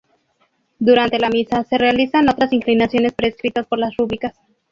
[0.79, 4.35] Durante la Misa, se realizan otras inclinaciones prescritas por las rúbricas.